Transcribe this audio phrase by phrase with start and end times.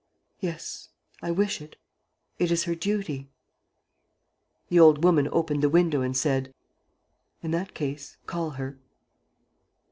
[0.39, 0.89] "Yes,
[1.21, 1.75] I wish it,
[2.39, 3.29] it is her duty."
[4.69, 6.55] The old woman opened the window and said:
[7.43, 8.79] "In that case, call her."